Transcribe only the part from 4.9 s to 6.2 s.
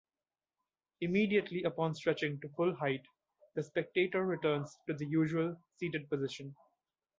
the usual seated